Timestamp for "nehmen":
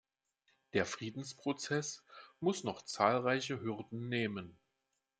4.09-4.57